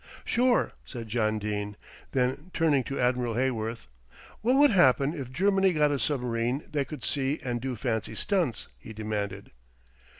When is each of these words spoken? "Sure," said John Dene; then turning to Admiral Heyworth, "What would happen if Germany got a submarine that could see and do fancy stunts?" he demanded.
"Sure," 0.25 0.73
said 0.83 1.09
John 1.09 1.37
Dene; 1.37 1.77
then 2.11 2.49
turning 2.55 2.83
to 2.85 2.99
Admiral 2.99 3.35
Heyworth, 3.35 3.85
"What 4.41 4.55
would 4.55 4.71
happen 4.71 5.13
if 5.13 5.31
Germany 5.31 5.73
got 5.73 5.91
a 5.91 5.99
submarine 5.99 6.63
that 6.71 6.87
could 6.87 7.05
see 7.05 7.39
and 7.43 7.61
do 7.61 7.75
fancy 7.75 8.15
stunts?" 8.15 8.67
he 8.79 8.93
demanded. 8.93 9.51